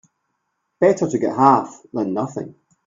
[0.79, 2.55] Better to get half than nothing.